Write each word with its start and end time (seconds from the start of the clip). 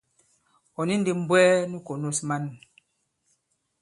Ɔ̀ 0.79 0.83
ni 0.87 0.95
ndī 0.99 1.11
m̀bwɛɛ 1.21 1.47
nu 1.69 1.77
kònos 1.85 2.19
man. 2.27 2.43